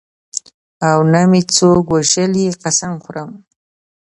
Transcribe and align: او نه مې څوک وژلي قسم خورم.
او 0.89 0.99
نه 1.13 1.21
مې 1.29 1.41
څوک 1.55 1.85
وژلي 1.93 2.45
قسم 2.63 2.93
خورم. 3.03 3.31